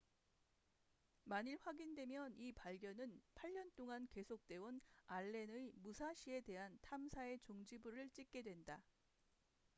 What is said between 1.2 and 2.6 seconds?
만일 확인되면 이